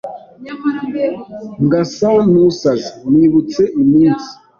[1.65, 4.29] ngasa nusaze .nibutse iminsi